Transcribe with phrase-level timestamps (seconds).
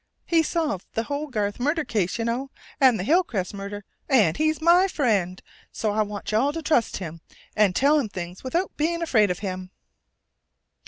[0.25, 3.85] He solved the Hogarth murder case, you know, and the Hillcrest murder.
[4.09, 5.39] And he's my friend,
[5.71, 7.21] so I want you all to trust him
[7.55, 9.69] and tell him things without being afraid of him."